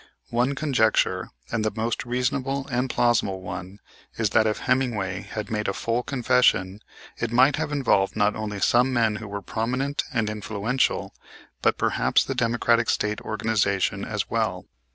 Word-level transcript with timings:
One 0.31 0.55
conjecture, 0.55 1.29
and 1.51 1.63
the 1.63 1.69
most 1.75 2.05
reasonable 2.05 2.67
and 2.71 2.89
plausible 2.89 3.39
one, 3.39 3.77
is 4.17 4.31
that 4.31 4.47
if 4.47 4.61
Hemmingway 4.61 5.21
had 5.21 5.51
made 5.51 5.67
a 5.67 5.73
full 5.75 6.01
confession 6.01 6.79
it 7.19 7.31
might 7.31 7.57
have 7.57 7.71
involved 7.71 8.15
not 8.15 8.35
only 8.35 8.59
some 8.61 8.91
men 8.91 9.17
who 9.17 9.27
were 9.27 9.43
prominent 9.43 10.01
and 10.11 10.27
influential, 10.27 11.13
but 11.61 11.77
perhaps 11.77 12.23
the 12.23 12.33
Democratic 12.33 12.89
State 12.89 13.21
organization 13.21 14.03
as 14.03 14.27
well. 14.27 14.65